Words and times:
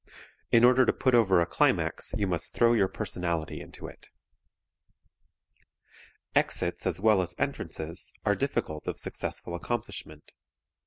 In 0.51 0.63
order 0.63 0.83
to 0.87 0.91
put 0.93 1.13
over 1.13 1.39
a 1.41 1.45
climax 1.45 2.15
you 2.17 2.25
must 2.25 2.53
throw 2.55 2.73
your 2.73 2.87
personality 2.87 3.61
into 3.61 3.85
it. 3.85 4.07
Exits 6.33 6.87
as 6.87 6.99
well 6.99 7.21
as 7.21 7.35
entrances 7.37 8.11
are 8.25 8.33
difficult 8.33 8.87
of 8.87 8.97
successful 8.97 9.53
accomplishment. 9.53 10.31